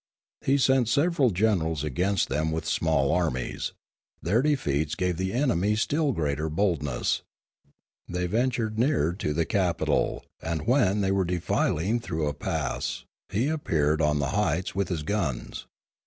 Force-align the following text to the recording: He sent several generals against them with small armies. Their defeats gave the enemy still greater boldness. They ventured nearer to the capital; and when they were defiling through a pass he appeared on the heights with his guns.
He 0.43 0.57
sent 0.57 0.89
several 0.89 1.29
generals 1.29 1.83
against 1.83 2.27
them 2.27 2.51
with 2.51 2.65
small 2.65 3.11
armies. 3.11 3.71
Their 4.19 4.41
defeats 4.41 4.95
gave 4.95 5.17
the 5.17 5.31
enemy 5.31 5.75
still 5.75 6.11
greater 6.11 6.49
boldness. 6.49 7.21
They 8.09 8.25
ventured 8.25 8.79
nearer 8.79 9.13
to 9.13 9.31
the 9.31 9.45
capital; 9.45 10.25
and 10.41 10.65
when 10.65 11.01
they 11.01 11.11
were 11.11 11.23
defiling 11.23 11.99
through 11.99 12.25
a 12.27 12.33
pass 12.33 13.03
he 13.29 13.47
appeared 13.47 14.01
on 14.01 14.17
the 14.17 14.29
heights 14.29 14.73
with 14.73 14.89
his 14.89 15.03
guns. 15.03 15.67